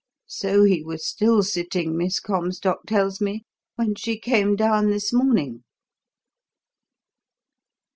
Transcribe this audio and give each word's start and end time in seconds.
So 0.25 0.63
he 0.63 0.81
was 0.81 1.05
still 1.05 1.43
sitting, 1.43 1.95
Miss 1.95 2.19
Comstock 2.19 2.87
tells 2.87 3.21
me, 3.21 3.43
when 3.75 3.93
she 3.93 4.17
came 4.17 4.55
down 4.55 4.89
this 4.89 5.13
morning. 5.13 5.63